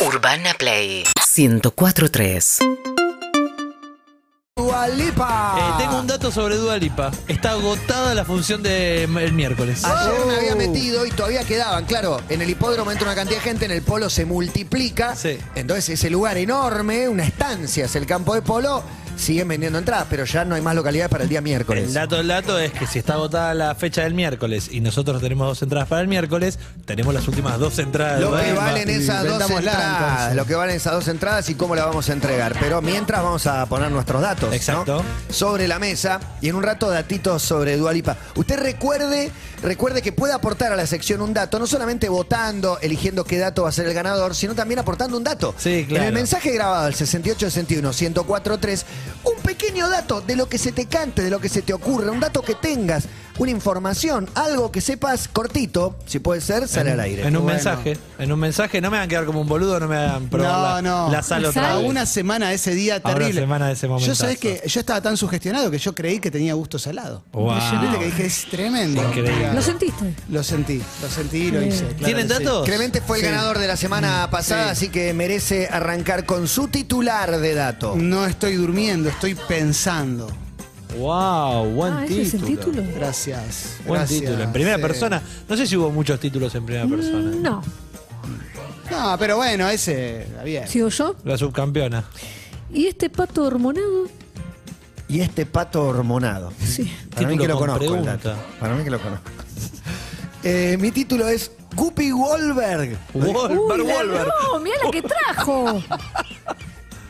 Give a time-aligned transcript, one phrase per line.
[0.00, 1.04] Urbana Play
[1.36, 2.58] 1043.
[4.56, 5.56] Dua Lipa.
[5.58, 7.10] Eh, tengo un dato sobre Dua Lipa.
[7.26, 9.84] Está agotada la función del miércoles.
[9.84, 10.56] Ayer me había Oh.
[10.56, 13.82] metido y todavía quedaban, claro, en el hipódromo entra una cantidad de gente, en el
[13.82, 15.16] polo se multiplica.
[15.16, 15.38] Sí.
[15.54, 18.82] Entonces ese lugar enorme, una estancia, es el campo de polo,
[19.18, 21.84] siguen vendiendo entradas, pero ya no hay más localidades para el día miércoles.
[21.84, 25.20] El dato del dato es que si está agotada la fecha del miércoles y nosotros
[25.20, 28.20] tenemos dos entradas para el miércoles, tenemos las últimas dos entradas.
[28.20, 31.84] Lo que valen esas dos entradas, lo que valen esas dos entradas y cómo la
[31.84, 32.56] vamos a entregar.
[32.60, 34.54] Pero mientras vamos a poner nuestros datos ¿no?
[34.54, 35.04] Exacto.
[35.30, 38.16] sobre la mesa y en un rato datitos sobre Dualipa.
[38.36, 39.30] Usted recuerde,
[39.62, 43.64] recuerde que puede aportar a la sección un dato, no solamente votando, eligiendo qué dato
[43.64, 45.54] va a ser el ganador, sino también aportando un dato.
[45.58, 46.02] Sí, claro.
[46.02, 48.86] En el mensaje grabado al 6861 1043,
[49.24, 52.10] un pequeño dato de lo que se te cante, de lo que se te ocurre,
[52.10, 53.04] un dato que tengas,
[53.38, 57.22] una información, algo que sepas cortito, si puede ser, sale al aire.
[57.22, 57.54] En un Bueno.
[57.56, 57.96] mensaje.
[58.18, 58.80] En un mensaje.
[58.80, 61.12] No me hagan quedar como un boludo, no me hagan probar No, la, no.
[61.12, 61.72] la sal ¿La otra sal?
[61.72, 61.88] A vez.
[61.88, 63.40] una semana ese día A una terrible.
[63.42, 64.14] semana de ese Yo momentazo.
[64.22, 67.22] sabés que yo estaba tan sugestionado que yo creí que tenía gusto salado.
[67.32, 67.54] Wow.
[67.54, 69.02] Viste que dije, es tremendo.
[69.02, 69.52] Increíble.
[69.54, 70.14] ¿Lo sentiste?
[70.30, 71.84] Lo sentí, lo sentí y lo hice.
[71.84, 72.42] claro ¿Tienen que sí.
[72.44, 72.64] datos?
[72.66, 73.30] Clemente fue el Sí.
[73.30, 74.70] ganador de la semana pasada, Sí.
[74.70, 77.94] así que merece arrancar con su titular de dato.
[77.96, 80.28] No estoy durmiendo, estoy pensando.
[80.98, 82.22] Wow, buen ah, título.
[82.22, 82.82] ¿ese es el título?
[82.94, 83.76] Gracias.
[83.86, 84.20] Buen gracias.
[84.20, 84.42] título.
[84.42, 84.82] En primera Sí.
[84.82, 85.22] persona.
[85.48, 87.30] No sé si hubo muchos títulos en primera persona.
[87.36, 87.62] No.
[88.90, 90.66] No, pero bueno, ese bien.
[90.66, 91.14] ¿Sigo yo?
[91.24, 92.04] La subcampeona.
[92.72, 94.06] ¿Y este pato hormonado?
[95.08, 96.52] Y este pato hormonado.
[96.64, 96.92] Sí.
[97.14, 97.84] Para mí que lo con conozco.
[97.84, 98.16] el pregunta.
[98.16, 98.34] dato.
[98.58, 99.30] Para mí que lo conozco.
[100.42, 102.98] Eh, mi título es Guppy Wolberg.
[103.14, 104.26] Wolver, Uy, Wolver.
[104.52, 105.82] no, mira la que trajo.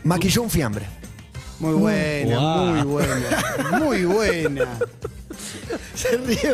[0.04, 0.86] Maquilló un fiambre.
[1.60, 2.66] Muy buena, Wow.
[2.66, 3.78] muy buena.
[3.80, 4.78] Muy buena.
[5.94, 6.52] Se ríe,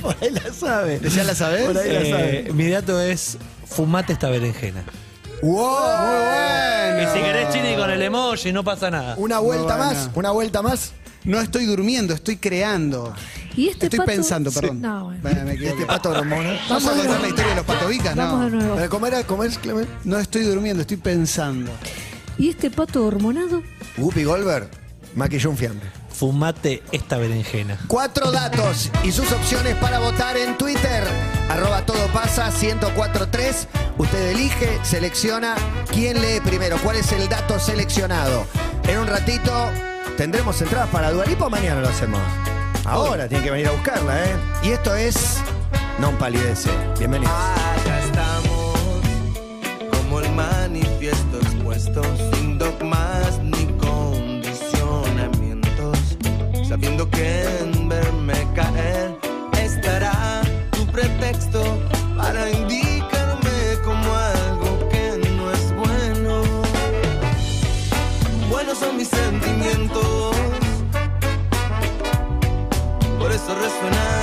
[0.00, 1.00] por ahí la sabe.
[1.02, 1.66] ¿Ya la sabés?
[1.66, 2.52] Por ahí la Eh, sabe.
[2.52, 4.84] mi dato es fumate esta berenjena.
[5.42, 7.02] ¡Wow!
[7.02, 9.14] Y si querés chini con el emoji, no pasa nada.
[9.18, 10.92] Una vuelta Muy más, una vuelta más.
[11.24, 13.12] No estoy durmiendo, estoy creando.
[13.56, 14.10] ¿Y este Estoy pato?
[14.12, 14.80] pensando, perdón.
[14.80, 15.18] No, bueno.
[15.22, 15.54] Bueno, me.
[15.54, 16.60] Este pato hormonal.
[16.68, 17.26] ¿Vamos a Vamos de contar la nuevo.
[17.28, 18.16] historia de los patovicas?
[18.16, 18.56] Vamos de No.
[18.58, 18.74] nuevo.
[18.76, 19.92] ¿Para comer, a comer, Clemente?
[20.04, 21.72] No estoy durmiendo, estoy pensando.
[22.38, 23.62] ¿Y este pato hormonado?
[23.96, 24.68] Guppy Goldberg
[25.14, 25.88] maquilló un fiambre.
[26.10, 27.78] Fumate esta berenjena.
[27.88, 31.04] Cuatro datos y sus opciones para votar en Twitter.
[31.50, 33.68] Arroba todo pasa 1043.
[33.98, 35.54] Usted elige, selecciona
[35.92, 38.46] quién lee primero, cuál es el dato seleccionado.
[38.84, 39.52] En un ratito
[40.16, 42.20] tendremos entradas para Dualipa o mañana lo hacemos.
[42.84, 44.34] Ahora tiene que venir a buscarla, ¿eh?
[44.62, 45.38] Y esto es
[45.98, 46.70] Non Palidece.
[46.98, 47.32] Bienvenidos.
[51.78, 56.16] Sin dogmas ni condicionamientos,
[56.66, 59.14] sabiendo que en verme caer
[59.60, 61.78] estará tu pretexto
[62.16, 66.40] para indicarme como algo que no es bueno.
[68.48, 70.34] Buenos son mis sentimientos,
[73.18, 74.15] por eso resuenan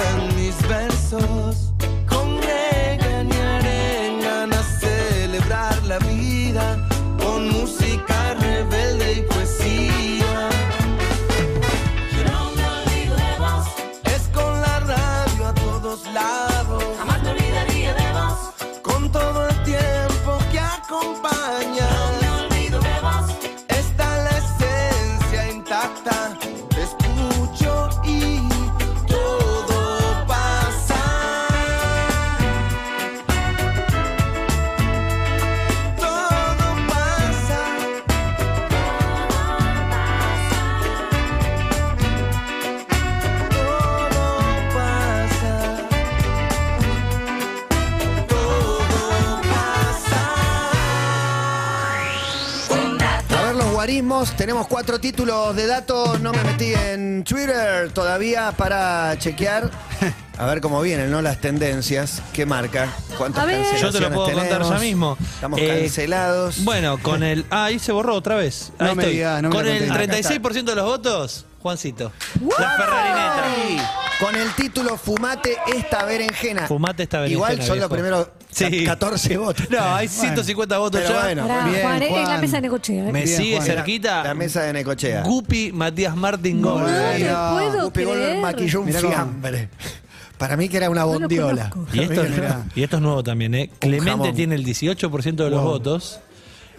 [54.31, 56.19] Tenemos cuatro títulos de datos.
[56.21, 59.69] No me metí en Twitter todavía para chequear.
[60.37, 61.21] A ver cómo vienen, ¿no?
[61.21, 62.21] Las tendencias.
[62.33, 62.89] ¿Qué marca?
[63.17, 63.57] ¿Cuántas ver.
[63.57, 64.69] Yo te lo cancelaciones puedo contar tenemos?
[64.69, 65.17] ya mismo.
[65.35, 66.63] Estamos Eh, cancelados.
[66.63, 67.45] Bueno, con el.
[67.51, 68.71] Ah, ahí se borró otra vez.
[68.79, 69.15] Ahí No me estoy.
[69.17, 70.09] digas, no me con el contés.
[70.09, 72.11] Acá 36% de los votos, Juancito.
[72.59, 74.02] La Ferrarineta.
[74.19, 76.67] Con el título Fumate esta berenjena.
[76.67, 78.85] Fumate esta berenjena, Igual son los primeros Sí.
[78.85, 79.69] ca- 14 votos.
[79.69, 81.23] No, hay 150 votos Pero ya.
[81.23, 81.43] bueno.
[81.71, 83.09] Bien, Juan, es la mesa de Necochea.
[83.09, 83.11] ¿eh?
[83.11, 83.65] Me Bien, sigue Juan.
[83.67, 84.23] cerquita.
[84.23, 85.23] La mesa de Necochea.
[85.23, 86.91] Guppy Matías Martín Gómez.
[86.91, 87.01] No
[87.53, 88.41] Bueno, puedo Guppy creer.
[88.41, 89.69] maquilló un fiambre.
[90.37, 91.71] Para mí que era una No bondiola.
[91.91, 92.65] Y esto, Mirá.
[92.75, 93.69] y esto es nuevo también, ¿eh?
[93.79, 96.19] Clemente tiene el 18% de los votos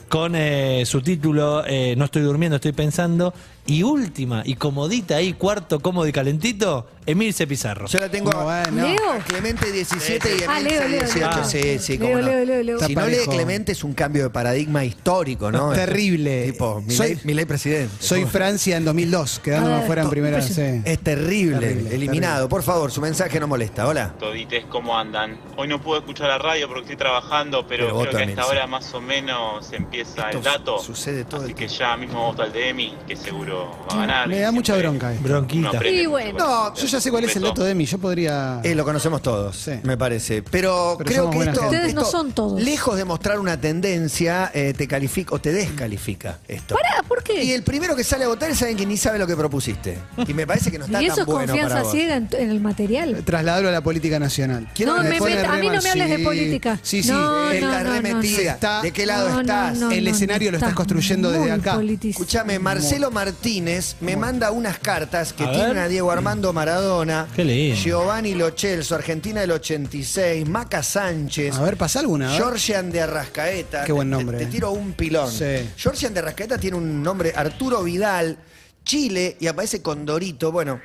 [0.09, 3.35] con eh, su título eh, No estoy durmiendo, estoy pensando.
[3.67, 7.87] Y última y comodita ahí, cuarto cómodo y calentito, Emilce Pizarro.
[7.87, 8.89] Yo la tengo No, a bueno.
[8.89, 9.12] Leo.
[9.12, 11.31] a Clemente 17 y Ah, Emilce Leo, Leo, 18.
[11.37, 11.45] Leo.
[11.45, 12.27] Sí, sí, cómo Leo, no.
[12.29, 12.79] Leo, Leo, Leo.
[12.79, 13.33] Si Está no lee parejo.
[13.33, 15.73] Clemente es un cambio de paradigma histórico, ¿no?
[15.75, 16.47] Terrible.
[16.53, 17.95] Tipo, mi, Soy- ley, mi ley presidente.
[17.99, 20.41] Soy Francia en 2002, quedándome ver, afuera en primera.
[20.43, 20.81] sí.
[20.85, 22.49] Es terrible, Terrible, eliminado.
[22.49, 23.87] Por favor, su mensaje no molesta.
[23.87, 24.15] Hola.
[24.19, 25.39] Todites, ¿cómo andan?
[25.57, 28.67] Hoy no pude escuchar la radio porque estoy trabajando, pero, creo que a esta hora
[28.67, 30.79] más o menos empieza Esto el dato.
[30.79, 31.85] sucede todo así el que tiempo.
[31.85, 34.29] ya mismo voto al de Emi, que seguro va a ganar.
[34.29, 35.12] Me da mucha bronca.
[35.12, 35.19] eh.
[35.21, 35.87] Bronquita.
[35.87, 36.39] Y bueno.
[36.39, 37.87] No, yo ya sé cuál es el dato de mí.
[37.87, 38.61] Yo podría.
[38.62, 39.73] Eh, lo conocemos todos, Sí.
[39.82, 40.43] me parece.
[40.43, 41.76] Pero, Pero creo somos que buena esto, gente.
[41.76, 42.62] Ustedes no esto, son todos.
[42.62, 46.75] lejos de mostrar una tendencia, eh, te califica o te descalifica esto.
[46.75, 47.43] Pará, ¿por qué?
[47.44, 49.99] Y el primero que sale a votar es alguien que ni sabe lo que propusiste.
[50.26, 51.93] Y me parece que no está ¿Y eso tan es bueno confianza para vos.
[51.93, 53.23] ciega en, en el material?
[53.25, 54.69] Trasladarlo a la política nacional.
[54.75, 56.79] Quiero No, que me pone meta- a mí no me hables de Sí, política.
[56.82, 58.52] sí, sí, No, en no, la no, no, arremetida.
[58.52, 59.79] Está- ¿De qué lado No, no, estás?
[59.79, 61.75] no, El no, escenario lo estás está construyendo desde muy acá.
[61.75, 62.23] politizado.
[62.25, 65.79] Escúchame, Marcelo Martínez me manda unas cartas que A tienen ver.
[65.79, 66.52] a Diego Armando
[66.89, 67.77] Maradona, Qué lindo.
[67.81, 72.29] Giovanni Lo Celso, Argentina del 86, Maca Sánchez, A ver, pasa alguna.
[72.29, 72.37] ver.
[72.37, 73.85] Georgian de Arrascaeta.
[73.85, 74.49] Qué buen nombre, Te, eh.
[74.49, 75.31] tiro un pilón.
[75.31, 75.69] Sí.
[75.77, 78.37] Georgian de Arrascaeta tiene un nombre, Arturo Vidal,
[78.85, 80.53] Chile, y aparece Condorito.
[80.53, 80.79] Bueno,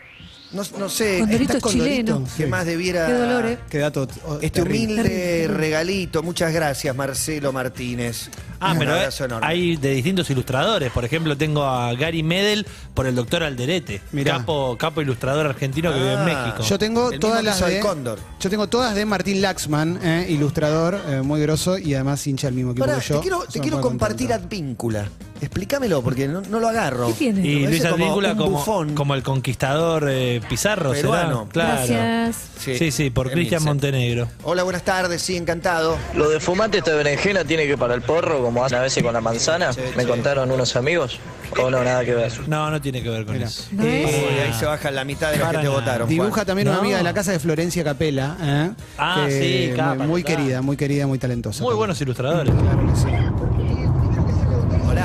[0.53, 1.19] no, no sé.
[1.19, 2.25] Condorito ¿está es chileno.
[2.37, 3.05] ¿Qué más debiera...?
[3.07, 3.57] Qué dolor, ¿eh?
[3.69, 4.07] Qué dato.
[4.25, 5.01] oh, Este terrible.
[5.01, 6.23] humilde regalito.
[6.23, 8.29] Muchas gracias, Marcelo Martínez.
[8.59, 9.47] Ah, un pero eh, abrazo enorme.
[9.47, 10.91] hay de distintos ilustradores.
[10.91, 14.37] Por ejemplo, tengo a Gary Medel por el doctor Alderete, Mirá.
[14.37, 16.25] capo, capo ilustrador argentino que vive en Ah.
[16.25, 16.63] México.
[16.63, 17.79] Yo tengo El todas mismo que las el de.
[17.81, 18.19] Cóndor.
[18.39, 22.55] Yo tengo todas de Martín Laxman, eh, ilustrador, eh, muy grosso y además hincha del
[22.55, 23.15] mismo equipo Pará, que yo.
[23.15, 24.45] te quiero, te compartir contento.
[24.47, 25.07] Advíncula.
[25.41, 27.07] Explícamelo, porque no, no lo agarro.
[27.07, 27.47] ¿Qué tiene?
[27.47, 28.95] y Luis como Advíncula un como, bufón.
[28.95, 31.01] como el conquistador eh, Pizarro, ¿será?
[31.01, 31.47] Peruano.
[31.51, 31.69] Claro.
[31.87, 32.35] Gracias.
[32.59, 33.35] Sí, sí, por Emilce.
[33.49, 34.27] Cristian Montenegro.
[34.43, 35.97] Hola, buenas tardes, sí, encantado.
[36.15, 39.13] Lo de fumate esta berenjena tiene que para el porro, como hacen a veces con
[39.13, 41.19] la manzana, me contaron unos amigos.
[41.59, 42.31] O no, nada que ver.
[42.47, 43.47] No, no tiene que ver con Mira.
[43.47, 43.63] eso.
[43.71, 44.05] ¿No es?
[44.05, 45.79] Uy, ahí se baja la mitad de los que Para te nada.
[45.79, 46.07] votaron.
[46.09, 46.45] Dibuja Juan.
[46.45, 46.81] también una No.
[46.83, 48.37] amiga de la casa de Florencia Capela.
[48.41, 50.37] eh, Ah, que sí, capa, muy, total.
[50.37, 51.63] querida, muy querida, muy talentosa.
[51.63, 52.53] Muy buenos ilustradores.
[52.53, 53.07] Claro que sí.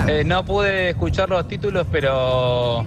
[0.05, 0.13] Hola.
[0.13, 2.85] Eh, no pude escuchar los títulos, pero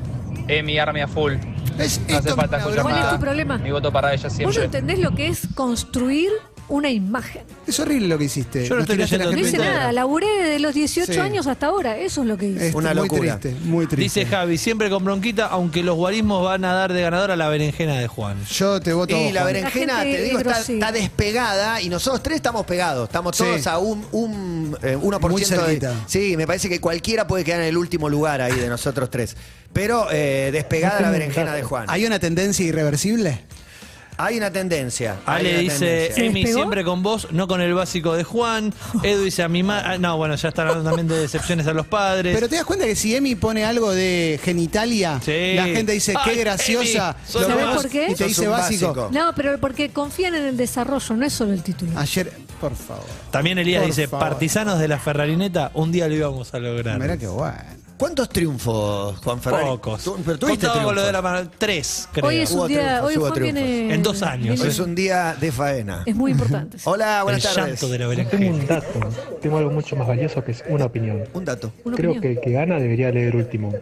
[0.48, 1.34] Emi Armia Full.
[1.80, 3.58] Es, No hace falta es una escuchar ¿Cuál es tu problema?
[3.60, 4.66] Mi voto para ella Vos no siempre.
[4.66, 6.32] entendés lo que es construir
[6.70, 7.44] una imagen.
[7.66, 8.66] Es horrible lo que hiciste.
[8.66, 11.20] Yo Nos estoy leyendo No hice nada, laburé desde los 18 Sí.
[11.20, 11.98] años hasta ahora.
[11.98, 12.70] Eso es lo que hice.
[12.70, 13.40] Es Una muy locura.
[13.40, 14.22] triste, muy triste.
[14.22, 17.48] Dice Javi, siempre con bronquita, aunque los guarismos van a dar de ganador a la
[17.50, 18.38] berenjena de Juan.
[18.46, 19.16] Yo te voto.
[19.16, 19.54] a Y la Juan.
[19.54, 20.78] berenjena, La gente te digo, es está, grosera.
[20.88, 23.08] está despegada y nosotros tres estamos pegados.
[23.08, 23.44] Estamos Sí.
[23.44, 25.42] todos a un, un eh, 1% Muy
[25.80, 25.90] de.
[26.08, 29.36] Sí, me parece que cualquiera puede quedar en el último lugar ahí de nosotros tres.
[29.74, 31.86] Pero eh, despegada la berenjena de Juan.
[31.88, 33.42] ¿Hay una tendencia irreversible?
[34.20, 35.18] Hay una tendencia.
[35.26, 36.16] Ale una dice, tendencia.
[36.16, 38.74] ¿Se Emi siempre con vos, no con el básico de Juan.
[39.04, 40.00] Edu dice a mi madre.
[40.00, 42.34] No, bueno, ya están hablando también de decepciones a los padres.
[42.36, 45.54] Pero te das cuenta que si Emi pone algo de genitalia, Sí.
[45.56, 47.12] la gente dice, qué Ay, graciosa.
[47.12, 48.04] Emi, sos Lo lo vemos más- ¿por qué?
[48.06, 48.88] Y te Sos dice un básico.
[48.94, 49.10] básico.
[49.12, 51.92] No, pero porque confían en el desarrollo, no es solo el título.
[52.00, 53.06] Ayer, por favor.
[53.30, 54.28] También Elías Por dice, favor.
[54.30, 57.00] partisanos de la Ferrarineta, un día lo íbamos a lograr.
[57.00, 57.56] Mira qué bueno.
[57.98, 59.66] ¿Cuántos triunfos, Juan Ferrari?
[59.66, 60.04] Pocos.
[60.04, 61.24] Tú- pero tuviste con lo de la triunfos.
[61.24, 61.52] mano.
[61.58, 62.28] Tres, creo.
[62.28, 63.62] Hoy es Hubo un día, triunfos, hoy Juan triunfos.
[63.64, 63.94] viene...
[63.96, 66.04] En dos años, viene- Hoy es un día de faena.
[66.06, 66.78] es muy importante.
[66.84, 67.82] Hola, buenas el tardes.
[67.82, 69.00] llanto de la Tengo un dato,
[69.42, 71.24] tengo algo mucho más valioso que es una opinión.
[71.34, 71.72] Un dato.
[71.86, 72.22] Una Creo opinión.
[72.22, 73.74] que el que gana debería leer último.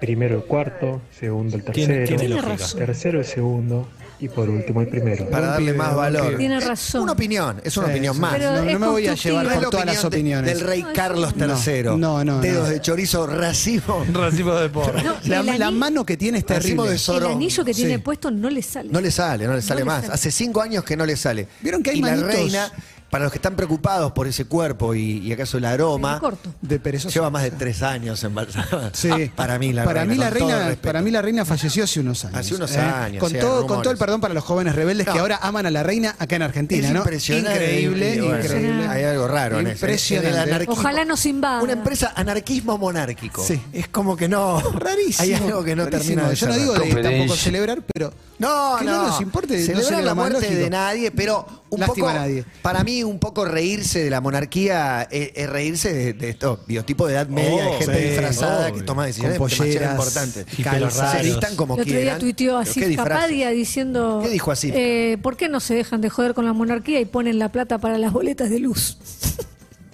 [0.00, 3.88] Primero el cuarto, segundo el tercero, tiene Tiene tercero el segundo
[4.18, 5.28] y por último el primero.
[5.28, 6.36] Para darle más valor.
[6.36, 7.02] Tiene razón.
[7.02, 8.20] Una opinión, es una Sí, opinión sí.
[8.20, 8.32] más.
[8.34, 10.48] Pero No, es me voy a llevar No es por la todas las opinión de-
[10.50, 10.58] opiniones.
[10.58, 11.34] del rey Carlos.
[11.38, 11.82] III.
[11.98, 12.70] No, no, Dedos no.
[12.70, 14.04] de chorizo, racimo.
[14.08, 15.02] Un racimo de porro.
[15.02, 17.02] No, La, el, la ani- mano que tiene es Racimo terrible.
[17.12, 17.98] de el anillo que tiene Sí.
[17.98, 18.88] puesto no le sale.
[18.90, 20.02] No le sale, no le sale le más.
[20.02, 20.14] sale.
[20.14, 21.46] Hace cinco años que no le sale.
[21.60, 22.32] ¿Vieron que hay y la manitos?
[22.34, 22.72] reina,
[23.10, 26.52] para los que están preocupados por ese cuerpo y, y acaso el aroma, corto.
[26.60, 27.14] De perezoso.
[27.14, 28.90] lleva más de tres años embalsamada.
[28.92, 29.30] Sí.
[29.34, 30.12] Para mí la para reina.
[30.14, 32.36] Mí la reina para mí la reina falleció hace unos años.
[32.36, 32.40] ¿eh?
[32.40, 33.82] Hace unos años, Con todo, con rumores.
[33.82, 36.42] todo el perdón para los jóvenes rebeldes que ahora aman a la reina acá en
[36.42, 37.00] Argentina, Es ¿no?
[37.00, 37.52] impresionante.
[37.80, 38.88] Increíble, increíble.
[38.88, 39.74] Hay algo raro en eso.
[39.86, 40.66] Impresionante.
[40.68, 41.62] Ojalá nos invada.
[41.62, 43.44] Una empresa anarquismo monárquico.
[43.44, 43.60] Sí.
[43.72, 44.60] Es como que no.
[44.72, 45.22] Rarísimo.
[45.22, 46.22] Hay algo que no rarísimo.
[46.22, 48.92] termina de Yo no digo de tampoco celebrar, pero No, que no.
[49.02, 50.54] no nos importe, no celebrar sería la muerte lógico.
[50.60, 52.44] de nadie, pero un Lástima poco, a nadie.
[52.60, 57.06] para mí un poco reírse de la monarquía es, es reírse de, de esto, biotipo
[57.06, 58.74] de edad media, de Oh, gente sí, disfrazada obvio.
[58.74, 60.46] que toma decisiones Con polleras importantes.
[60.58, 61.32] y pelos Se El
[61.70, 62.94] otro día tuiteó así.
[62.96, 64.20] Capadia diciendo...
[64.22, 64.74] ¿Qué dijo Asif?
[64.76, 67.78] eh, ¿Por qué no se dejan de joder con la monarquía y ponen la plata
[67.78, 68.98] para las boletas de luz?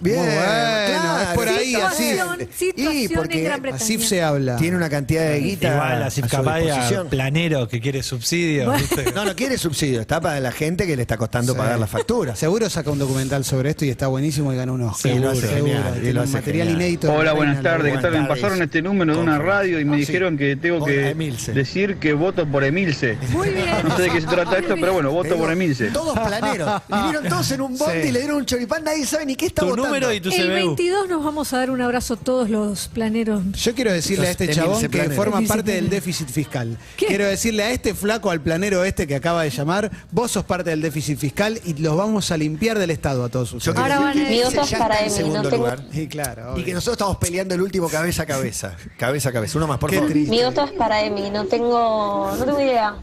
[0.03, 1.21] Bien, Muy bueno, claro.
[1.21, 2.03] es por ahí, así.
[2.03, 3.83] Situación, situación Y porque Gran Bretaña.
[3.83, 4.55] Así se habla.
[4.57, 7.07] Tiene una cantidad de guita Igual a Asif su disposición.
[7.09, 8.71] planero que quiere subsidio.
[8.73, 9.11] ¿viste?
[9.13, 11.57] No, no quiere subsidio, está para la gente que le está costando Sí.
[11.57, 12.35] pagar la factura.
[12.43, 15.13] Seguro saca un documental sobre esto y está buenísimo y gana un Oscar.
[15.13, 15.55] Sí, lo hace Seguro.
[15.73, 16.81] genial, y lo hace material genial.
[16.81, 17.07] inédito.
[17.07, 17.95] de Hola, la buenas reina tardes.
[17.95, 18.11] ¿Qué tal?
[18.21, 21.53] Me pasaron este número de una radio y me dijeron que tengo Hola, que Emilce.
[21.53, 23.17] decir que voto por Emilce.
[23.31, 23.67] Muy bien.
[23.87, 25.85] No sé de qué se trata esto, pero bueno, voto por Emilce.
[25.91, 26.81] Todos planeros.
[26.89, 28.07] Vinieron todos en un bondi Sí.
[28.09, 29.92] y le dieron un choripán, nadie sabe ni qué está Tu votando.
[29.93, 30.53] Número y tu El CBU.
[30.75, 33.43] 22 nos vamos a dar un abrazo todos los planeros.
[33.53, 35.15] Yo quiero decirle a este Los chabón Emilce que Planero.
[35.15, 36.77] forma parte del déficit fiscal.
[36.97, 37.05] ¿Qué?
[37.07, 40.69] Quiero decirle a este flaco, al planero este que acaba de llamar, vos sos parte
[40.71, 43.77] del déficit fiscal y los vamos a limpiar del Estado a todos Yo ustedes.
[43.77, 45.79] Ahora van a Mi voto es para Emi, no tengo- lugar.
[45.93, 46.65] Y claro, Y obvio.
[46.65, 48.75] que nosotros estamos peleando el último cabeza a cabeza.
[48.97, 49.57] Cabeza a cabeza.
[49.57, 50.11] Uno más, por Qué favor.
[50.11, 50.31] triste.
[50.31, 52.95] Mi voto es para Emi, no tengo, no tengo idea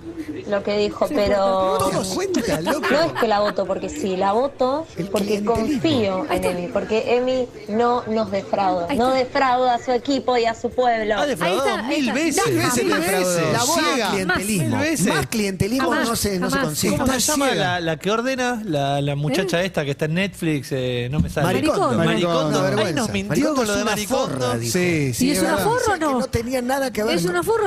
[0.50, 6.26] lo que dijo, pero no es que la voto porque sí, la voto porque confío
[6.30, 10.70] en Emi, porque Emi no nos defrauda, no defrauda a su equipo y a su
[10.70, 11.16] pueblo.
[11.16, 12.46] Ha defraudado Ahí está, ahí mil veces.
[12.46, 13.52] Mil veces.
[13.52, 14.06] La voz Ciega.
[14.06, 14.76] es clientelismo.
[15.14, 16.96] Más clientelismo Jamás, no se, no se consigue.
[16.96, 18.62] ¿Cómo se llama la, la que ordena?
[18.64, 19.66] La, la muchacha ¿Eh?
[19.66, 21.46] esta que está en Netflix, eh, no me sale.
[21.46, 21.96] Maricondo.
[21.96, 22.58] Maricondo.
[22.58, 23.00] Ay, vergüenza.
[23.00, 24.54] nos mintió con lo de Maricondo.
[24.60, 25.26] Sí, sí.
[25.26, 26.20] ¿Y es una forra O no?
[26.20, 27.20] no tenía nada que ver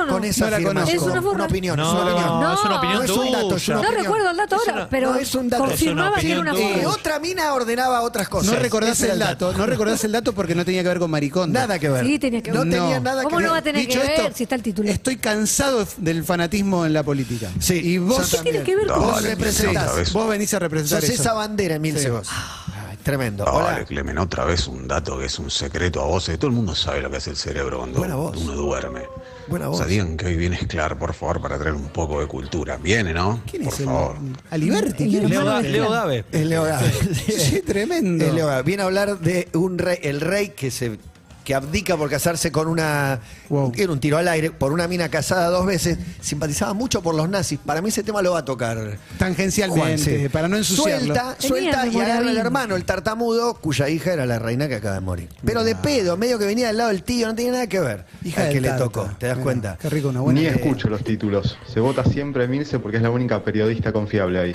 [0.08, 0.96] con esa afirmación.
[0.96, 1.76] ¿Es una opinión.
[1.76, 2.40] No, es una opinión.
[2.40, 4.02] no, es una opinión No es un dato, es una No opinión.
[4.04, 5.64] recuerdo el dato Es ahora, una- pero no, es un dato.
[5.64, 8.52] confirmaba Es que una era una opinión otra mina ordenaba otras cosas.
[8.54, 10.98] No recordás Ese era el dato, no recordás el dato porque no tenía que ver
[10.98, 11.58] con Maricondo.
[11.58, 12.04] Nada que ver.
[12.04, 12.58] Sí, tenía que ver.
[12.58, 13.04] No tenía No.
[13.04, 13.46] nada que ¿Cómo ver.
[13.46, 14.88] no va a tener Dicho que ver esto, si está el título?
[14.90, 17.50] Estoy cansado del fanatismo en la política.
[17.58, 18.64] Sí, y vos, yo también.
[18.64, 19.28] tiene que ver con Vos eso?
[19.28, 20.12] representás.
[20.12, 21.22] vos venís a representar Sos eso.
[21.22, 22.28] esa bandera, Emilce, vos.
[22.30, 23.44] Ay, tremendo.
[23.44, 23.72] Hola.
[23.72, 26.38] Dale, Clemen, otra vez un dato que es un secreto a voces.
[26.38, 28.36] Todo el mundo sabe lo que hace el cerebro cuando Buena voz.
[28.36, 29.02] uno duerme.
[29.46, 29.86] Buena voz.
[29.86, 32.76] digan que hoy viene Esclar, por favor, para traer un poco de cultura.
[32.76, 33.42] Viene, ¿no?
[33.50, 34.16] ¿Quién por es el favor.
[34.50, 35.08] Aliberti?
[35.08, 35.30] ¿Quién es?
[35.30, 35.90] Leo, Leo.
[35.90, 36.24] Gabe.
[36.32, 36.90] Es Leo Gabe.
[37.14, 38.24] Sí, tremendo.
[38.24, 38.62] Es Leo Gabe.
[38.62, 40.98] Viene a hablar de un rey, el rey que se
[41.44, 43.72] que abdica por casarse con una Wow.
[43.76, 47.28] era un tiro al aire por una mina casada dos veces, simpatizaba mucho por los
[47.28, 47.58] nazis.
[47.64, 48.98] Para mí ese tema lo va a tocar.
[49.18, 50.28] Tangencialmente, Juan, sí.
[50.30, 51.14] para no ensuciarlo.
[51.14, 54.94] Suelta, suelta y agarra al hermano, el tartamudo, cuya hija era la reina que acaba
[54.94, 55.28] de morir.
[55.44, 58.06] Pero de pedo, medio que venía del lado del tío, no tenía nada que ver.
[58.24, 59.76] Hija al que le tocó, ¿te das cuenta?
[59.80, 60.40] Qué rico, una buena.
[60.40, 61.58] Ni escucho los títulos.
[61.66, 64.52] Se vota siempre a Emilce porque es la única periodista confiable ahí.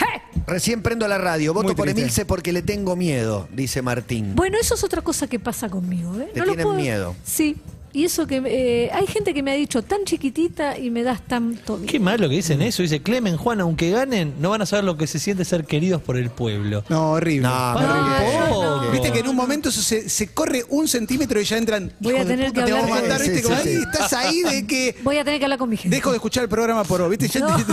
[0.47, 1.89] Recién prendo la radio, voto por.
[1.89, 4.35] Emilce porque le tengo miedo, dice Martín.
[4.35, 6.19] Bueno, eso es otra cosa que pasa conmigo.
[6.19, 6.29] ¿eh?
[6.33, 7.15] ¿Te lo tienen miedo?
[7.23, 7.57] Sí.
[7.91, 11.21] Y eso que eh, hay gente que me ha dicho tan chiquitita y me das
[11.27, 11.91] tanto miedo.
[11.91, 12.83] Qué malo que dicen eso.
[12.83, 16.01] Dice Clemen, Juan, aunque ganen, no van a saber lo que se siente ser queridos
[16.01, 16.83] por el pueblo.
[16.89, 17.47] No, horrible.
[17.47, 18.91] No, no.
[18.91, 21.91] Viste que en un momento eso se, se corre un centímetro y ya entran.
[21.99, 23.41] Voy a "Hijo de tener puta, que te vamos a hablar matar, con- ¿viste?
[23.41, 23.81] Sí, Como sí, ahí sí.
[23.91, 24.95] estás ahí de que.
[25.03, 25.95] Voy a tener que hablar con mi gente.
[25.95, 27.27] Dejo de escuchar el programa por vos, ¿viste?
[27.27, 27.57] Ya No.
[27.57, 27.65] te-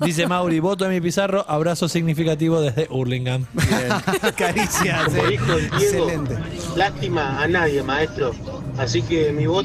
[0.06, 3.44] Dice Mauri, voto a mi pizarro, abrazo significativo desde Hurlingham.
[4.36, 5.12] Caricias.
[5.14, 6.36] El Diego, Excelente.
[6.76, 8.34] lástima a nadie, maestro.
[8.76, 9.57] Así que mi voto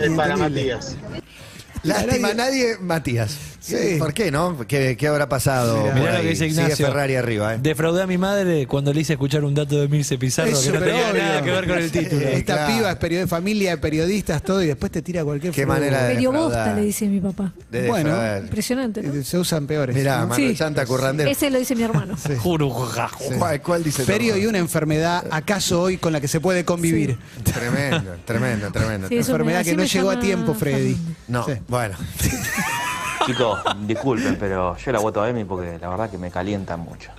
[0.00, 0.36] es para Increíble.
[0.36, 0.96] Matías.
[1.82, 3.36] Lástima nadie, Matías.
[3.60, 3.96] Sí.
[3.98, 4.56] ¿Por qué, no?
[4.66, 5.78] ¿Qué, qué habrá pasado?
[5.78, 5.90] Mirá.
[5.92, 6.86] por Mirá lo que dice Sigue Ignacio.
[6.86, 7.58] Ferrari arriba, ¿eh?
[7.60, 10.78] Defraudé a mi madre cuando le hice escuchar un dato de Mirce Pizarro Eso, que
[10.78, 11.22] no tenía obvio.
[11.22, 12.22] nada que ver con el título.
[12.22, 12.74] Eh, Esta claro.
[12.76, 16.14] piba es period- familia de periodistas, todo, y después te tira cualquier Qué manera de-
[16.14, 16.76] Medio bosta, defraudar.
[16.76, 17.52] le dice mi papá.
[17.70, 18.10] De Bueno.
[18.10, 18.42] defraudar.
[18.42, 19.14] Impresionante, ¿no?
[19.14, 19.94] Eh, Se usan peores.
[19.94, 20.28] Mirá, ¿no?
[20.28, 20.56] Manuel Sí.
[20.56, 21.30] Santa Currandero.
[21.30, 22.16] Ese lo dice mi hermano.
[22.92, 23.24] Jajo.
[23.38, 24.04] ¿Cuál, cuál dice?
[24.04, 27.18] Perio y una enfermedad, ¿acaso hoy con la que se puede convivir?
[27.44, 29.08] Tremendo, tremendo, tremendo.
[29.08, 30.96] Sí, me- enfermedad que no llegó a tiempo, Freddy.
[31.28, 31.52] No, Sí.
[31.68, 31.96] Bueno.
[33.26, 37.10] Chicos, disculpen, pero yo la voto a Emi porque la verdad que me calienta mucho.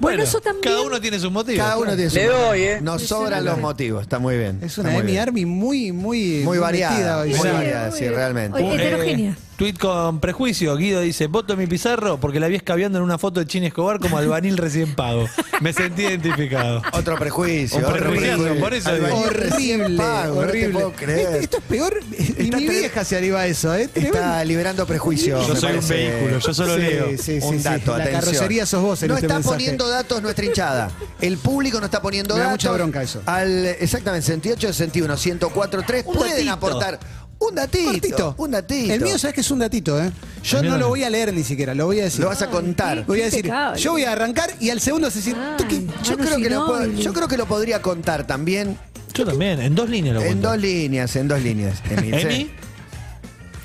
[0.00, 0.62] Bueno, eso también.
[0.62, 1.64] Cada uno tiene sus motivos.
[1.64, 2.16] Cada uno tiene su.
[2.16, 2.78] Le doy, ¿eh?
[2.82, 4.58] Nos sobran los motivos, está muy bien.
[4.62, 5.16] Es una muy Emi.
[5.16, 6.42] Army muy, muy.
[6.44, 7.30] Muy variada, hoy.
[7.30, 7.48] muy Sí.
[7.48, 8.58] variada, sí, realmente.
[8.62, 9.36] Oye, heterogénea.
[9.56, 10.76] Tweet con prejuicio.
[10.76, 13.62] Guido dice, voto a mi pizarro porque la vi escabeando en una foto de Chin
[13.62, 15.28] Escobar como albanil recién pago.
[15.60, 16.82] Me sentí identificado.
[16.92, 17.78] Otro prejuicio.
[17.78, 18.60] Un otro prejuicio, prejuicio.
[18.60, 19.16] por eso digo.
[19.16, 20.72] Horrible, pago, no te horrible.
[20.72, 21.18] puedo creer.
[21.20, 22.00] Esto, esto es peor.
[22.38, 23.88] Ni mi vieja se arriba a eso, ¿eh?
[23.94, 25.46] Está liberando prejuicios.
[25.46, 27.06] Yo soy un vehículo, yo solo Sí, leo.
[27.10, 27.62] sí, sí, un sí.
[27.62, 28.20] dato, La atención.
[28.24, 29.54] carrocería sos vos en No este está mensaje.
[29.54, 30.90] poniendo datos nuestra hinchada.
[31.20, 32.64] El público no está poniendo Me da datos.
[32.64, 33.22] mucha bronca eso.
[33.26, 36.02] Al, exactamente, 68, 61, 104.3.
[36.06, 36.52] Un Pueden datito.
[36.52, 36.98] aportar
[37.48, 37.90] un datito.
[37.92, 38.34] Cortito.
[38.38, 38.92] Un datito.
[38.92, 40.10] El mío, sabes que es un datito, ¿eh?
[40.42, 42.20] Yo no lo voy a leer ni siquiera, lo voy a decir.
[42.20, 43.04] Lo vas a contar.
[43.06, 43.80] Voy a Qué decir, impecable.
[43.80, 45.86] yo voy a arrancar y al segundo vas a decir, Ay, tuqui.
[46.02, 48.76] Yo creo, que lo puedo- yo creo que lo podría contar también
[49.14, 50.48] Yo también, en dos líneas lo en cuento.
[50.50, 51.82] dos líneas, en dos líneas.
[51.90, 52.12] ¿Emi?
[52.20, 52.50] sí.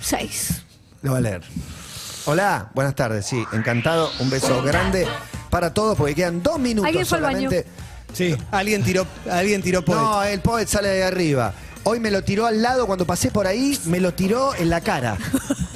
[0.01, 0.61] Seis.
[1.01, 1.41] Lo va a leer.
[2.25, 4.11] Hola, buenas tardes, sí, encantado.
[4.19, 5.07] Un beso grande
[5.49, 7.49] para todos porque quedan dos minutos ¿Alguien fue al baño?
[7.49, 7.67] solamente.
[8.13, 9.97] Sí, alguien tiró, alguien tiró poet.
[9.97, 11.53] No, el poet sale de arriba.
[11.83, 14.81] Hoy me lo tiró al lado cuando pasé por ahí, me lo tiró en la
[14.81, 15.17] cara.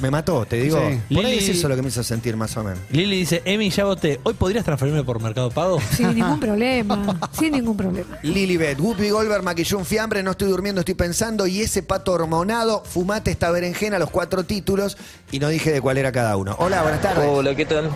[0.00, 0.76] Me mató, te digo.
[0.78, 1.00] Sí.
[1.14, 2.78] Por ahí Lili- es eso lo que me hizo sentir más o menos.
[2.90, 4.20] Lili dice, Emi, ya voté.
[4.22, 5.80] ¿Hoy podrías transferirme por Mercado Pago?
[5.96, 7.18] Sin ningún problema.
[7.32, 8.18] Sin ningún problema.
[8.22, 12.82] Lilibet, Whoopi Goldberg maquilló un fiambre, no estoy durmiendo, estoy pensando, y ese pato hormonado,
[12.84, 14.96] fumate esta berenjena, los cuatro títulos,
[15.32, 16.54] y no dije de cuál era cada uno.
[16.58, 17.26] Hola, buenas tardes.
[17.28, 17.90] Hola, ¿qué tal?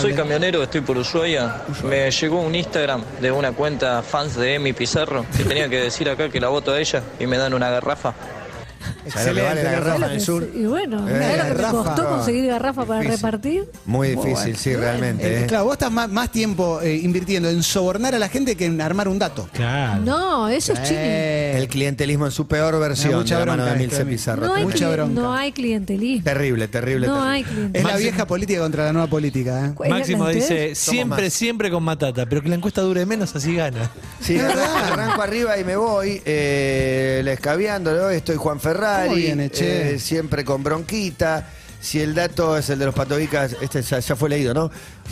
[0.00, 1.62] Soy camionero, estoy por Ushuaia.
[1.84, 6.08] Me llegó un Instagram de una cuenta fans de Emi Pizarro que tenía que decir
[6.08, 8.14] acá que la voto a ella y me dan una garrafa.
[9.10, 10.48] ¿Sabés lo que vale la Excelente, garrafa ¿Sabés lo del sur?
[10.54, 13.16] Y bueno, Eh, ¿sabés lo que me costó conseguir garrafa para Difícil.
[13.22, 13.64] repartir?
[13.86, 15.26] Muy difícil, sí, realmente.
[15.26, 15.46] Eh, ¿eh?
[15.46, 18.80] claro, vos estás más, más tiempo eh, invirtiendo en sobornar a la gente que en
[18.80, 19.48] armar un dato.
[19.52, 20.02] Claro.
[20.02, 20.98] No, eso es chini.
[21.00, 24.04] Eh, El clientelismo en su peor versión de mucha la mano de bronca Milce.
[24.06, 24.46] Pizarro.
[24.46, 25.20] No hay, Mucha cli- bronca.
[25.20, 26.24] no hay clientelismo.
[26.24, 27.32] Terrible, terrible, No terrible.
[27.34, 27.90] hay es clientelismo.
[27.90, 29.66] la vieja política contra la nueva política.
[29.66, 29.70] ¿eh?
[29.74, 33.54] ¿Cuál es Máximo dice, siempre, siempre con Matata, pero que la encuesta dure menos, así
[33.54, 33.90] gana.
[34.20, 34.38] Sí,
[34.86, 41.48] arranco arriba y me voy, eh, la escabeándolo, estoy Juan Ferrari, Eh, siempre con bronquita.
[41.80, 44.70] Si el dato es el de los patobicas, este ya, ya fue leído, ¿no?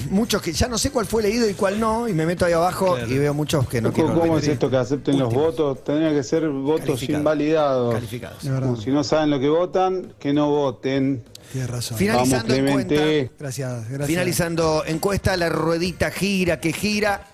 [0.09, 2.55] Muchos que ya no sé cuál fue leído y cuál no, y me meto ahí
[2.55, 5.85] abajo y veo muchos que no quiero ¿Cómo es esto que acepten los votos?
[5.85, 7.93] Tendría que ser votos invalidados.
[7.93, 8.83] Calificados.
[8.83, 11.23] Si no saben lo que votan, que no voten.
[11.53, 11.99] Tienes razón.
[11.99, 13.31] Finalizando Vamos, encuesta, Clemente.
[13.39, 14.07] Gracias, gracias.
[14.07, 17.29] finalizando encuesta, la ruedita gira que gira.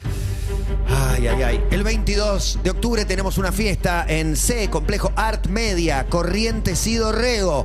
[1.28, 1.64] Ay, ay, ay.
[1.70, 7.62] El 22 de octubre tenemos una fiesta en C, Complejo Art Media, Corrientes y Dorrego.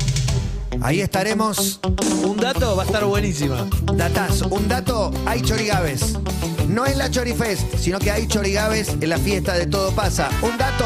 [0.81, 1.79] Ahí estaremos.
[2.23, 3.67] Un dato va a estar buenísima.
[3.93, 4.47] Datazo.
[4.49, 6.17] Un dato, hay chorigaves.
[6.67, 10.29] No es la Chorifest, sino que hay chorigaves en la fiesta de Todo Pasa.
[10.41, 10.85] Un dato,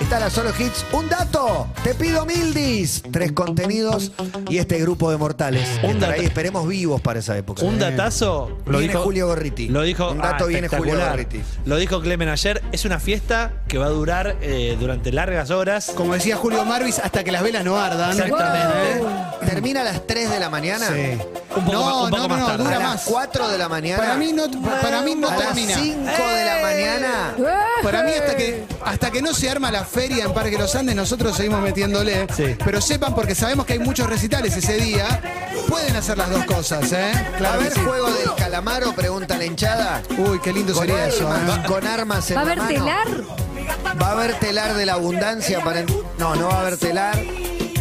[0.00, 0.84] está la Solo Hits.
[0.92, 3.02] Un dato, te pido mildis.
[3.10, 4.12] Tres contenidos
[4.48, 5.68] y este grupo de mortales.
[5.82, 6.12] Un dato.
[6.12, 7.64] ahí, esperemos vivos para esa época.
[7.64, 8.58] Un datazo.
[8.66, 9.68] Lo Viene dijo Julio Gorriti.
[9.68, 10.10] Lo dijo.
[10.10, 10.98] Un dato ah, viene Julio.
[10.98, 11.40] Gorriti.
[11.64, 12.62] Lo dijo Clemen ayer.
[12.72, 15.92] Es una fiesta que va a durar eh, durante largas horas.
[15.94, 18.12] Como decía Julio Marvis, hasta que las velas no ardan.
[18.12, 19.04] Exactamente.
[19.46, 20.88] ¿Termina a las 3 de la mañana?
[20.88, 21.18] Sí.
[21.54, 22.64] Un poco no, más- un poco no, más no, tarde.
[22.64, 23.02] dura a las más.
[23.04, 24.02] 4 de la mañana.
[24.02, 24.44] Para mí no,
[24.80, 25.74] para mí no a las termina.
[25.74, 27.34] 5 de la mañana.
[27.82, 30.94] Para mí hasta que hasta que no se arma la feria en Parque Los Andes
[30.96, 32.26] nosotros seguimos metiéndole.
[32.36, 32.56] Sí.
[32.64, 35.20] Pero sepan porque sabemos que hay muchos recitales ese día.
[35.68, 37.12] Pueden hacer las dos cosas, ¿eh?
[37.14, 37.80] ¿Va a Claro que haber sí.
[37.84, 38.92] juego del calamaro?
[38.94, 40.02] Pregunta la hinchada.
[40.18, 41.62] Uy, qué lindo Con sería eso, armas, ¿eh?
[41.66, 43.08] con armas en ¿Va a haber telar?
[44.02, 45.82] Va a haber telar de la abundancia para...
[46.18, 47.16] No, no va a haber telar.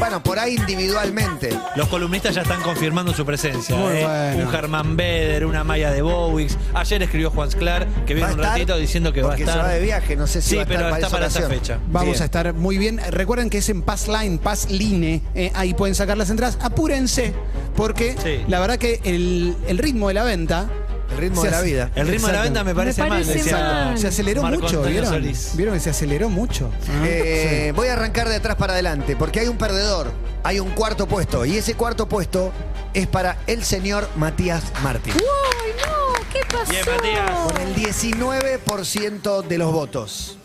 [0.02, 1.56] Bueno, por ahí individualmente.
[1.76, 3.76] Los columnistas ya están confirmando su presencia.
[3.76, 4.04] Muy ¿eh?
[4.34, 4.46] bueno.
[4.48, 6.58] Un Germán Beder, una Maya de Bowix.
[6.74, 9.54] Ayer escribió Juan Sclar, que viene un ratito diciendo que va a estar.
[9.54, 11.16] se va de viaje, no sé si Sí, va a estar pero para está esa
[11.16, 11.80] para esa fecha.
[11.92, 12.22] Vamos Bien.
[12.24, 13.00] a estar muy bien.
[13.12, 15.22] Recuerden que es en Pass Line, Pass Line.
[15.36, 16.58] eh, ahí pueden sacar las entradas.
[16.62, 17.34] Apúrense,
[17.76, 18.44] porque Sí.
[18.48, 20.68] la verdad que el, el ritmo de la venta.
[21.12, 21.92] El ritmo se de la vida.
[21.96, 23.22] El ritmo de la venta me parece, Me mal.
[23.22, 23.98] parece decía mal.
[23.98, 25.10] Se aceleró Marco mucho, Antonio ¿vieron?
[25.10, 25.52] Solís.
[25.56, 26.72] ¿Vieron que se aceleró mucho?
[26.90, 30.12] Ah, Eh, Voy a arrancar de atrás para adelante, porque hay un perdedor,
[30.44, 32.52] hay un cuarto puesto, y ese cuarto puesto
[32.94, 35.14] es para el señor Matías Martín.
[35.16, 36.24] ¡Uy, no!
[36.32, 36.72] ¿Qué pasó?
[36.72, 37.52] Bien, Matías.
[37.52, 40.38] Con el 19% de los votos.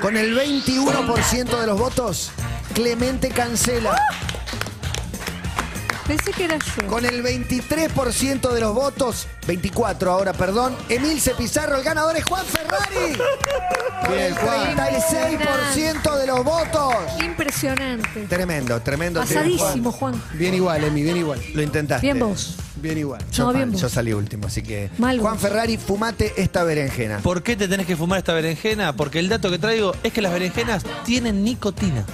[0.00, 2.30] Con el 21% de los votos,
[2.74, 3.96] Clemente cancela.
[6.08, 6.86] Pensé que era yo.
[6.86, 12.46] Con el 23% de los votos, 24 ahora, perdón, Emilce Pizarro, el ganador es Juan
[12.46, 13.18] Ferrari.
[14.06, 14.76] Con Bien, el Juan.
[14.76, 16.94] 36% de los votos.
[17.22, 18.22] Impresionante.
[18.26, 19.20] Tremendo, tremendo.
[19.20, 20.20] Pasadísimo, Juan.
[20.32, 21.42] Bien igual, Emi, bien igual.
[21.52, 22.06] Lo intentaste.
[22.06, 22.54] Bien vos.
[22.76, 23.22] Bien igual.
[23.32, 23.80] Yo, No, bien mal, vos.
[23.82, 24.88] yo salí último, así que.
[24.98, 25.42] Mal Juan vos.
[25.42, 27.18] Ferrari, fumate esta berenjena.
[27.18, 28.94] ¿Por qué te tenés que fumar esta berenjena?
[28.96, 32.04] Porque el dato que traigo es que las berenjenas tienen nicotina.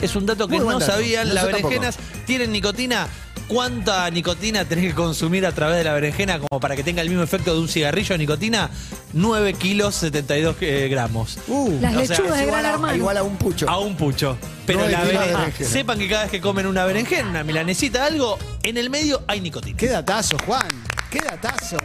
[0.00, 0.92] Es un dato que Muy no dato.
[0.92, 1.28] sabían.
[1.28, 1.68] No, Las tampoco.
[1.68, 3.08] berenjenas tienen nicotina.
[3.46, 7.08] ¿Cuánta nicotina tenés que consumir a través de la berenjena como para que tenga el
[7.08, 8.68] mismo efecto de un cigarrillo de nicotina?
[9.14, 11.38] 9 kilos 72 eh, gramos.
[11.48, 12.96] Uh, Las sea, lechugas de igual, Gran a, Hermano.
[12.96, 13.66] igual a un pucho.
[13.70, 14.36] A un pucho.
[14.66, 15.36] Pero la berenjena.
[15.38, 15.70] berenjena.
[15.70, 19.40] Sepan que cada vez que comen una berenjena, una milanesita, algo, en el medio hay
[19.40, 19.78] nicotina.
[19.78, 20.68] Qué datazo, Juan.
[21.10, 21.78] Qué datazo.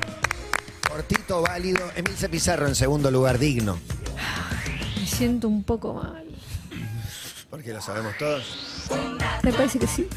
[0.90, 1.80] Cortito, válido.
[1.96, 3.80] Emilce Pizarro en segundo lugar, digno.
[5.00, 6.26] Me siento un poco mal.
[7.54, 8.90] Porque lo sabemos todos.
[9.44, 10.08] Me parece que sí.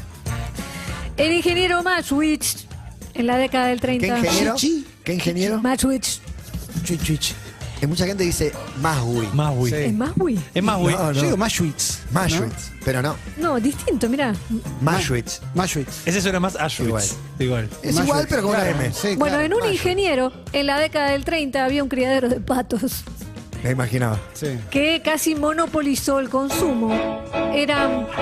[1.17, 2.65] El ingeniero Matchwitz,
[3.13, 4.07] en la década del 30.
[4.07, 4.55] ¿Qué ingeniero?
[5.03, 5.61] ¿Qué ingeniero?
[5.61, 6.19] Matchwitz.
[6.83, 7.35] Chuich, chuich.
[7.79, 9.27] Eh, mucha gente dice Maswi.
[9.35, 9.71] Más güey.
[9.71, 9.77] Sí.
[9.81, 10.39] ¿Es Maswi?
[10.55, 10.95] Es más güey.
[10.95, 11.99] No, Yo digo Mashwitz.
[12.11, 12.71] Mashwitz.
[12.83, 13.15] Pero no.
[13.37, 14.33] No, distinto, mirá.
[14.81, 15.41] Mashwitz.
[15.53, 16.07] Mashwitz.
[16.07, 16.87] Ese suena más Auschwitz.
[16.87, 17.05] Igual.
[17.37, 17.69] Igual.
[17.83, 18.93] Es igual, pero con una Claro, M.
[18.95, 19.41] sí, Bueno, claro.
[19.43, 23.03] en un ingeniero, en la década del 30 había un criadero de patos
[23.63, 24.19] Me imaginaba.
[24.33, 24.59] Sí.
[24.69, 27.23] que casi monopolizó el consumo.
[27.53, 28.07] Eran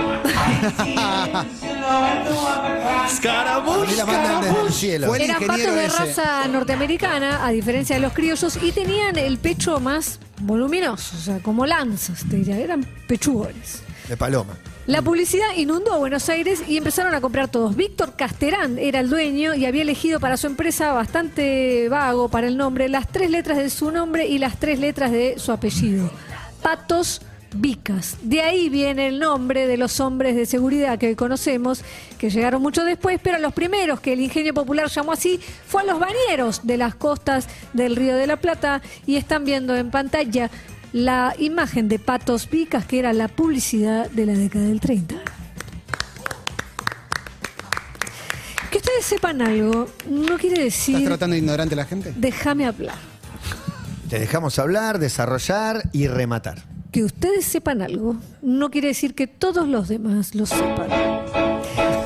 [3.28, 5.08] A mí la mandan desde el cielo.
[5.08, 5.98] Fue el Eran patos de ese.
[5.98, 11.40] raza norteamericana, a diferencia de los criollos, y tenían el pecho más voluminoso, o sea,
[11.40, 13.82] como lanzas, te diría, eran pechugones.
[14.08, 14.54] De paloma.
[14.88, 17.76] La publicidad inundó a Buenos Aires y empezaron a comprar todos.
[17.76, 22.56] Víctor Casterán era el dueño y había elegido para su empresa bastante vago para el
[22.56, 26.12] nombre las tres letras de su nombre y las tres letras de su apellido.
[26.62, 27.22] Patos
[27.58, 28.18] Vicas.
[28.22, 31.84] De ahí viene el nombre de los hombres de seguridad que hoy conocemos,
[32.18, 35.86] que llegaron mucho después, pero los primeros que el ingenio popular llamó así fue a
[35.86, 40.52] los bañeros de las costas del Río de la Plata y están viendo en pantalla
[40.96, 45.16] la imagen de Patos Vicas, que era la publicidad de la década del 30.
[48.72, 52.14] Que ustedes sepan algo, no quiere ¿Estás decir tratando de ignorante a la gente?
[52.16, 52.96] déjame hablar.
[54.10, 56.64] Te dejamos hablar, desarrollar y rematar.
[56.94, 60.88] Que ustedes sepan algo, no quiere decir que todos los demás lo sepan.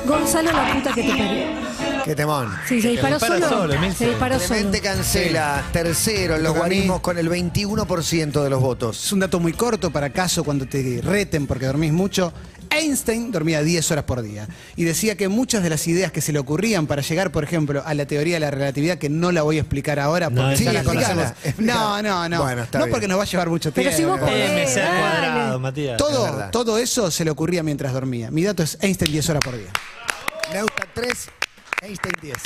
[0.07, 1.68] Gonzalo, la puta que te parió.
[2.05, 2.53] Qué temón.
[2.67, 3.71] Sí, se disparó solo.
[3.95, 4.47] se disparó solo.
[4.47, 9.05] Clemente cancela, tercero en los guarismos con el 21% de los votos.
[9.05, 12.33] Es un dato muy corto para caso cuando te reten porque dormís mucho.
[12.71, 16.31] Einstein dormía 10 horas por día y decía que muchas de las ideas que se
[16.31, 19.41] le ocurrían para llegar, por ejemplo, a la teoría de la relatividad, que no la
[19.41, 21.33] voy a explicar ahora porque No, ya la explícala, conocemos.
[21.43, 21.79] explícala.
[21.79, 22.43] No, no, no.
[22.43, 22.91] Bueno, está no bien.
[22.93, 24.13] porque nos va a llevar mucho Pero tiempo.
[24.15, 24.51] si vos podés.
[24.51, 24.99] MC al dale.
[25.27, 25.91] cuadrado, Matías.
[25.93, 26.51] Es todo, verdad.
[26.51, 28.29] todo eso se le ocurría mientras dormía.
[28.29, 29.69] Mi dato es Einstein 10 horas por día.
[30.53, 31.11] Neusta 3,
[31.81, 32.37] Einstein 10.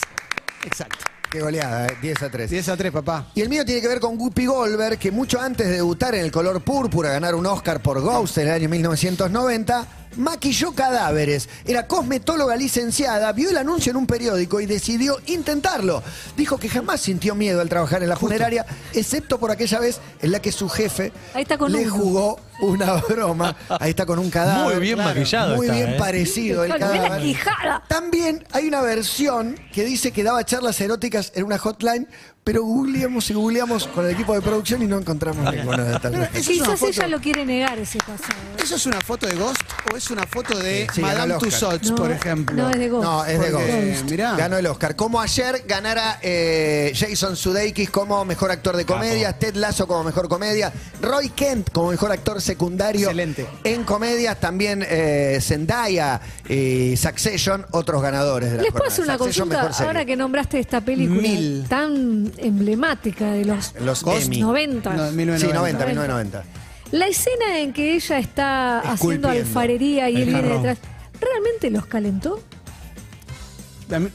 [0.65, 1.05] Exacto.
[1.31, 1.97] Qué goleada, ¿eh?
[1.99, 2.49] 10 a 3.
[2.49, 3.31] 10 a 3, papá.
[3.33, 6.21] Y el mío tiene que ver con Whoopi Goldberg, que mucho antes de debutar en
[6.25, 11.49] el color púrpura, ganar un Oscar por Ghost en el año 1990, maquilló cadáveres.
[11.65, 16.03] Era cosmetóloga licenciada, vio el anuncio en un periódico y decidió intentarlo.
[16.35, 20.31] Dijo que jamás sintió miedo al trabajar en la funeraria, excepto por aquella vez en
[20.31, 23.55] la que su jefe Ahí está con le jugó una broma.
[23.79, 24.75] Ahí está con un cadáver.
[24.75, 25.95] Muy bien maquillado Muy está, bien ¿eh?
[25.97, 27.21] parecido el cadáver.
[27.21, 27.83] quijada.
[27.87, 32.07] También hay una versión que dice que daba charlas eróticas en una hotline,
[32.43, 36.11] pero googleamos y googleamos con el equipo de producción y no encontramos ninguna de tal
[36.11, 38.33] Pero Quizás foto- ella lo quiere negar ese pasado.
[38.61, 41.31] ¿Eso es una foto de Ghost o es una foto de Sí, ganó Madame el
[41.37, 41.49] Oscar.
[41.51, 42.55] Tussauds, No, por ejemplo?
[42.55, 43.03] no, es de Ghost.
[43.03, 44.11] No, es de Porque, Ghost.
[44.11, 44.35] mirá.
[44.35, 44.95] Ganó el Oscar.
[44.97, 50.27] Como ayer ganara eh, Jason Sudeikis como mejor actor de comedia, Ted Lasso como mejor
[50.27, 53.47] comedia, Roy Kent como mejor actor secundario Excelente.
[53.63, 58.93] en comedias, también eh, Zendaya y Succession, otros ganadores de la Les puedo jornada.
[58.93, 59.87] hacer una Succession, consulta mejor serie.
[59.87, 61.65] ahora que nombraste esta película Mil.
[61.69, 64.41] tan emblemática de los, Los Ghost Emmy.
[64.41, 64.93] 90.
[64.93, 65.59] No, Sí, 1990.
[65.59, 66.43] 90, 1990.
[66.91, 70.77] La escena en que ella está haciendo alfarería y él viene detrás,
[71.19, 72.39] ¿realmente los calentó?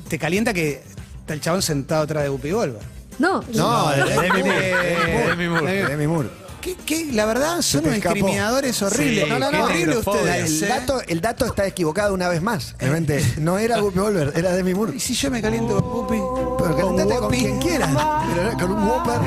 [0.09, 0.83] Te calienta que
[1.21, 2.85] está el chabón sentado atrás de Whoopi Goldberg.
[3.19, 4.71] No, No, de Demi Moore.
[4.71, 5.73] Eh, Demi Moore.
[5.73, 6.29] de Demi Moore.
[6.61, 7.07] ¿Qué, qué?
[7.13, 8.15] La verdad, son unos escapó.
[8.15, 9.25] discriminadores horribles.
[9.25, 10.21] Sí, no, no, no, horrible negrofobia.
[10.23, 10.63] ustedes.
[10.63, 10.69] El ¿eh?
[10.69, 12.75] dato, el dato está equivocado una vez más.
[12.79, 14.97] Realmente, no era Whoopi Goldberg, era Demi Moore.
[14.97, 16.19] ¿Y si yo me caliento con Whoopi?
[16.59, 17.91] Pero calentate con quien quieras.
[18.35, 19.21] Pero con un Whopper.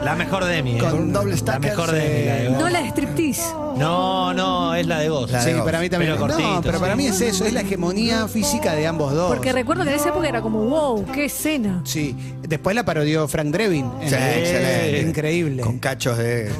[0.04, 0.76] La mejor Demi.
[0.76, 0.78] ¿eh?
[0.78, 1.70] Con un doble La stacker.
[1.70, 2.26] mejor Demi.
[2.26, 3.42] la de no la de striptease.
[3.76, 5.08] No, no, es la de.
[5.08, 6.12] La de Sí, para mí también.
[6.14, 9.28] Pelo no, cortito, pero para mí es eso, es la hegemonía física de ambos dos.
[9.34, 11.80] Porque recuerdo que en esa época era como, wow, qué escena.
[11.84, 13.90] Sí, después la parodió Frank Drebin.
[14.04, 15.00] Sí, la- excelente.
[15.08, 15.62] Increíble.
[15.62, 16.50] Con cachos de.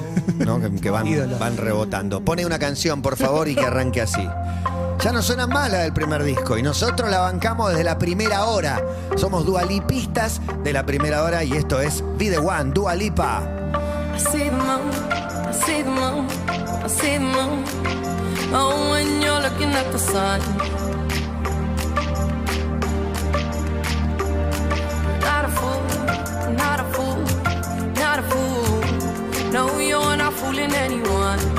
[0.44, 0.60] ¿No?
[0.60, 1.38] que, que van, Ídolo.
[1.38, 2.20] van rebotando.
[2.24, 4.26] Pone una canción, por favor, y que arranque así.
[5.02, 8.82] Ya no suena mala del primer disco y nosotros la bancamos desde la primera hora.
[9.16, 13.42] Somos dualipistas de la primera hora y esto es Be the One, Dualipa.
[14.14, 14.90] I see the moon,
[15.48, 16.26] I see the moon,
[16.84, 17.64] I see the moon.
[18.54, 20.40] Oh, when you're looking at the sun.
[25.20, 27.05] Not a fool, not a fool, not a fool.
[29.56, 31.55] No, you're not fooling anyone.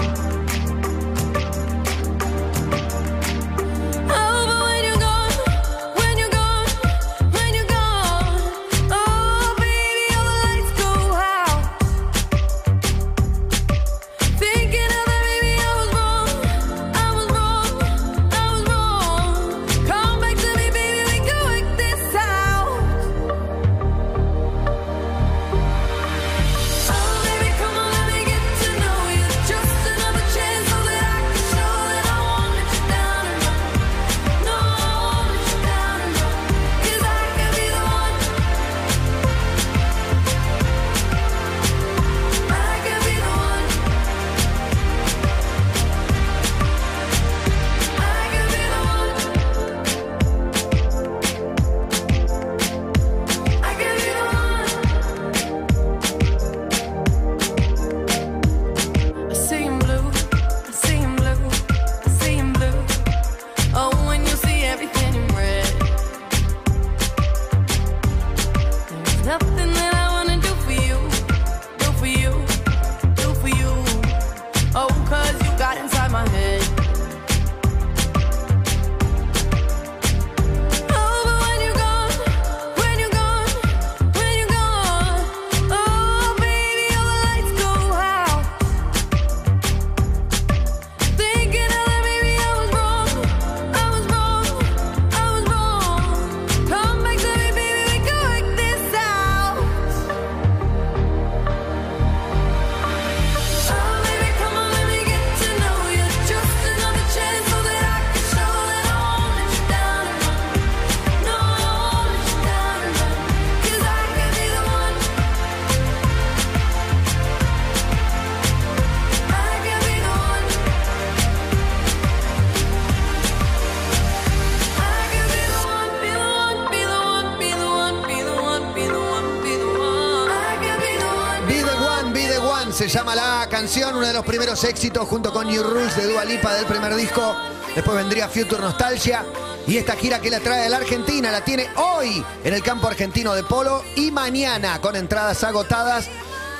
[133.67, 136.95] Canción, uno de los primeros éxitos junto con New Rules de Dua Lipa del primer
[136.95, 137.35] disco.
[137.75, 139.25] Después vendría Future Nostalgia.
[139.67, 142.87] Y esta gira que la trae de la Argentina la tiene hoy en el campo
[142.87, 146.07] argentino de polo y mañana con entradas agotadas.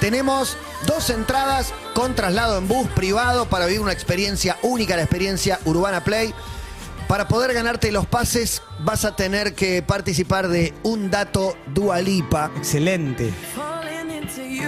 [0.02, 5.62] Tenemos dos entradas con traslado en bus privado para vivir una experiencia única, la experiencia
[5.64, 6.34] Urbana Play.
[7.08, 12.52] Para poder ganarte los pases vas a tener que participar de un dato Dualipa.
[12.58, 13.32] Excelente.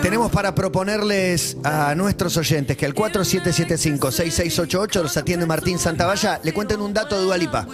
[0.02, 6.80] Tenemos para proponerles a nuestros oyentes que al 4775-6688 los atiende Martín Santavalla, le cuenten
[6.82, 7.68] un dato de Dualipa.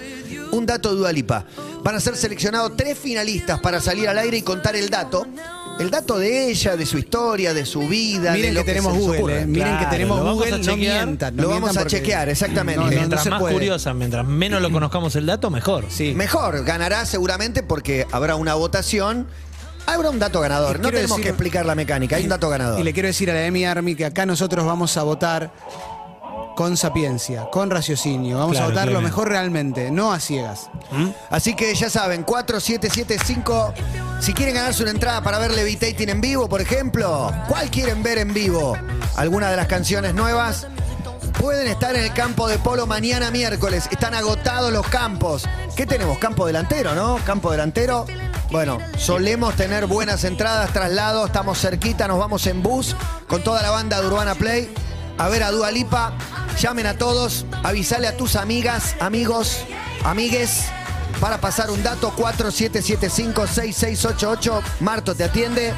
[0.51, 1.45] Un dato de Dualipa.
[1.83, 5.27] Van a ser seleccionados tres finalistas para salir al aire y contar el dato.
[5.79, 8.31] El dato de ella, de su historia, de su vida.
[8.31, 9.45] Miren de lo que tenemos se Google, eh.
[9.45, 11.05] Miren que tenemos lo vamos Google, a no chequear.
[11.05, 11.35] mientan.
[11.35, 12.79] no Lo vamos mientan a porque- chequear, exactamente.
[12.79, 13.53] No, no, no mientras más puede.
[13.53, 15.83] curiosa, mientras menos lo conozcamos el dato, mejor.
[15.89, 16.13] Sí.
[16.15, 19.27] Mejor, ganará seguramente porque habrá una votación.
[19.87, 20.79] Habrá un dato ganador.
[20.79, 22.79] No tenemos decir- que explicar la mecánica, hay un dato ganador.
[22.79, 25.51] Y le quiero decir a la Emi Army que acá nosotros vamos a votar
[26.55, 28.37] con sapiencia, con raciocinio.
[28.37, 30.69] Vamos Claro, a votar lo mejor realmente, no a ciegas.
[31.29, 33.73] Así que ya saben, 4775.
[34.21, 38.17] Si quieren ganarse una entrada para ver Levitating en vivo, por ejemplo, ¿cuál quieren ver
[38.19, 38.77] en vivo?
[39.17, 40.67] ¿Alguna de las canciones nuevas?
[41.39, 43.87] Pueden estar en el campo de polo mañana miércoles.
[43.91, 45.43] Están agotados los campos.
[45.75, 46.17] ¿Qué tenemos?
[46.19, 47.19] Campo delantero, ¿no?
[47.25, 48.05] Campo delantero.
[48.55, 52.95] Bueno, solemos tener buenas entradas, traslados, estamos cerquita, nos vamos en bus
[53.27, 54.73] con toda la banda de Urbana Play
[55.17, 56.13] a ver a Dua Lipa.
[56.61, 59.65] Llamen a todos, avisale a tus amigas, amigos,
[60.05, 60.67] amigues
[61.19, 64.61] para pasar un dato 4775-6688.
[64.79, 65.73] Marto te atiende.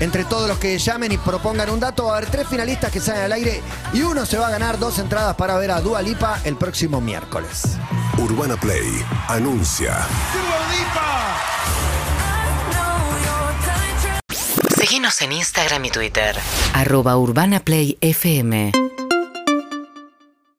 [0.00, 3.00] Entre todos los que llamen y propongan un dato, va a haber tres finalistas que
[3.00, 3.60] salen al aire
[3.92, 7.02] y uno se va a ganar dos entradas para ver a Dua Lipa el próximo
[7.02, 7.64] miércoles.
[8.16, 10.06] Urbana Play anuncia.
[14.98, 16.34] Seguinos en Instagram y Twitter.
[16.74, 18.87] Arroba Urbana Play FM.